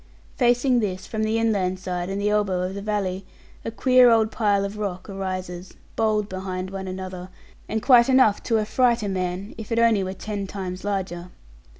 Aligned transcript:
Facing 0.35 0.79
this, 0.79 1.05
from 1.05 1.21
the 1.21 1.37
inland 1.37 1.77
side 1.77 2.09
and 2.09 2.19
the 2.19 2.31
elbow 2.31 2.63
of 2.63 2.73
the 2.73 2.81
valley, 2.81 3.23
a 3.63 3.69
queer 3.69 4.09
old 4.09 4.31
pile 4.31 4.65
of 4.65 4.79
rock 4.79 5.07
arises, 5.07 5.75
bold 5.95 6.27
behind 6.27 6.71
one 6.71 6.87
another, 6.87 7.29
and 7.69 7.83
quite 7.83 8.09
enough 8.09 8.41
to 8.45 8.57
affright 8.57 9.03
a 9.03 9.07
man, 9.07 9.53
if 9.59 9.71
it 9.71 9.77
only 9.77 10.03
were 10.03 10.13
ten 10.13 10.47
times 10.47 10.83
larger. 10.83 11.29